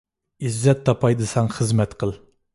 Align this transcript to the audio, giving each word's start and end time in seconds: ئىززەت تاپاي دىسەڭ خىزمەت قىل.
ئىززەت 0.47 0.81
تاپاي 0.87 1.19
دىسەڭ 1.21 1.53
خىزمەت 1.59 1.97
قىل. 2.03 2.17